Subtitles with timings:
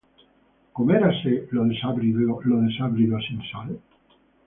[0.73, 3.79] ¿Comeráse lo desabrido sin sal?